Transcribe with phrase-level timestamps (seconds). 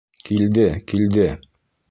[0.29, 0.63] Килде,
[0.93, 1.29] килде.